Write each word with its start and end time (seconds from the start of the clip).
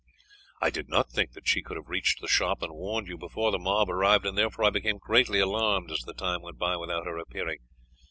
"I 0.59 0.71
did 0.71 0.89
not 0.89 1.11
think 1.11 1.33
that 1.33 1.47
she 1.47 1.61
could 1.61 1.77
have 1.77 1.87
reached 1.87 2.21
the 2.21 2.27
shop 2.27 2.63
and 2.63 2.73
warned 2.73 3.07
you 3.07 3.19
before 3.19 3.51
the 3.51 3.59
mob 3.59 3.87
arrived, 3.87 4.25
and 4.25 4.35
therefore 4.35 4.65
I 4.65 4.71
became 4.71 4.97
greatly 4.97 5.39
alarmed 5.39 5.91
as 5.91 5.99
the 5.99 6.13
time 6.15 6.41
went 6.41 6.57
by 6.57 6.75
without 6.75 7.05
her 7.05 7.19
appearing. 7.19 7.59